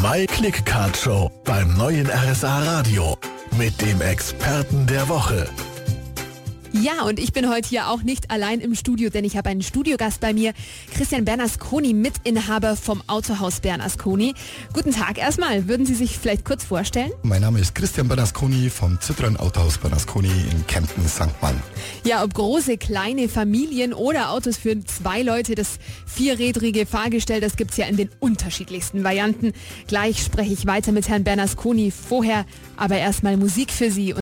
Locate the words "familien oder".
23.28-24.30